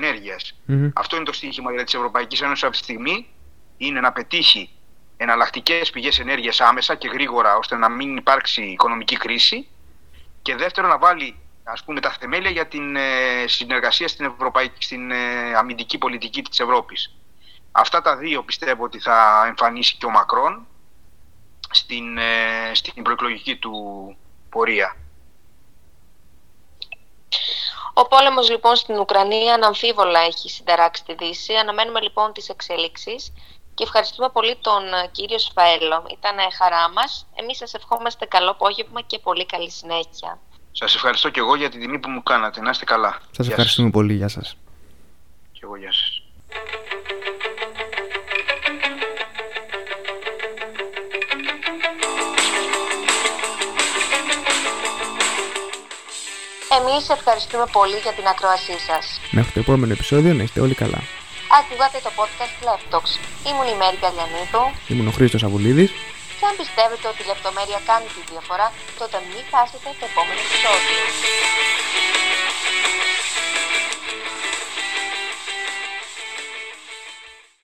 Αυτό 0.94 1.16
είναι 1.16 1.24
το 1.24 1.32
στοίχημα 1.32 1.72
για 1.72 1.84
της 1.84 1.94
Ευρωπαϊκής 1.94 2.40
Ένωσης 2.40 2.64
αυτή 2.64 2.78
τη 2.78 2.84
στιγμή 2.84 3.28
είναι 3.76 4.00
να 4.00 4.12
πετύχει 4.12 4.70
εναλλακτικές 5.16 5.90
πηγές 5.90 6.18
ενέργειας 6.18 6.60
άμεσα 6.60 6.94
και 6.94 7.08
γρήγορα 7.08 7.56
ώστε 7.56 7.76
να 7.76 7.88
μην 7.88 8.16
υπάρξει 8.16 8.62
οικονομική 8.62 9.16
κρίση. 9.16 9.68
Και 10.42 10.56
δεύτερον, 10.56 10.90
να 10.90 10.98
βάλει 10.98 11.38
ας 11.64 11.84
πούμε, 11.84 12.00
τα 12.00 12.10
θεμέλια 12.10 12.50
για 12.50 12.66
την 12.66 12.96
ε, 12.96 13.44
συνεργασία 13.46 14.08
στην, 14.08 14.24
ευρωπαϊκή, 14.24 14.82
στην 14.82 15.10
ε, 15.10 15.54
αμυντική 15.56 15.98
πολιτική 15.98 16.42
της 16.42 16.60
Ευρώπης. 16.60 17.14
Αυτά 17.72 18.02
τα 18.02 18.16
δύο 18.16 18.42
πιστεύω 18.42 18.84
ότι 18.84 18.98
θα 18.98 19.44
εμφανίσει 19.46 19.96
και 19.96 20.06
ο 20.06 20.10
Μακρόν 20.10 20.66
στην, 21.70 22.18
ε, 22.18 22.70
στην 22.72 23.02
προεκλογική 23.02 23.56
του 23.56 23.72
πορεία. 24.50 24.96
Ο 27.94 28.06
πόλεμος 28.06 28.50
λοιπόν 28.50 28.76
στην 28.76 28.98
Ουκρανία 28.98 29.54
αναμφίβολα 29.54 30.20
έχει 30.20 30.48
συνταράξει 30.48 31.04
τη 31.04 31.14
Δύση. 31.14 31.54
Αναμένουμε 31.54 32.00
λοιπόν 32.00 32.32
τις 32.32 32.48
εξέλιξεις 32.48 33.32
και 33.74 33.82
ευχαριστούμε 33.82 34.28
πολύ 34.28 34.56
τον 34.60 34.82
ε, 34.92 35.08
κύριο 35.12 35.38
Σφαέλο. 35.38 36.06
Ήταν 36.12 36.36
χαρά 36.58 36.90
μας. 36.90 37.26
Εμείς 37.34 37.56
σας 37.56 37.74
ευχόμαστε 37.74 38.24
καλό 38.26 38.50
απόγευμα 38.50 39.00
και 39.00 39.18
πολύ 39.18 39.46
καλή 39.46 39.70
συνέχεια. 39.70 40.38
Σας 40.72 40.94
ευχαριστώ 40.94 41.30
και 41.30 41.40
εγώ 41.40 41.54
για 41.54 41.70
την 41.70 41.80
τιμή 41.80 41.98
που 41.98 42.10
μου 42.10 42.22
κάνατε. 42.22 42.60
Να 42.60 42.70
είστε 42.70 42.84
καλά. 42.84 43.18
Σας 43.30 43.48
ευχαριστούμε 43.48 43.90
πολύ. 43.90 44.14
Γεια 44.14 44.28
σας. 44.28 44.56
Και 45.52 45.60
εγώ 45.62 45.76
γεια 45.76 45.92
σας. 45.92 46.22
Εμείς 56.80 57.08
ευχαριστούμε 57.08 57.64
πολύ 57.72 57.96
για 57.96 58.12
την 58.12 58.26
ακρόασή 58.26 58.78
σας. 58.78 59.20
Μέχρι 59.30 59.52
το 59.52 59.60
επόμενο 59.60 59.92
επεισόδιο 59.92 60.34
να 60.34 60.42
είστε 60.42 60.60
όλοι 60.60 60.74
καλά. 60.74 61.02
Ακούγατε 61.60 61.98
το 62.06 62.10
podcast 62.18 62.56
Laptops. 62.68 63.12
Ήμουν 63.48 63.68
η 63.72 63.76
Μέρη 63.80 63.98
Καλιανίδου. 64.04 64.64
Ήμουν 64.92 65.06
ο 65.10 65.12
Χρήστος 65.16 65.42
Αβουλίδης. 65.46 65.90
Και 66.38 66.46
αν 66.50 66.54
πιστεύετε 66.60 67.06
ότι 67.12 67.20
η 67.24 67.26
λεπτομέρεια 67.32 67.80
κάνει 67.90 68.08
τη 68.14 68.20
διαφορά, 68.30 68.66
τότε 69.00 69.16
μην 69.30 69.42
χάσετε 69.52 69.88
το 69.98 70.04
επόμενο 70.10 70.40
επεισόδιο. 70.46 71.00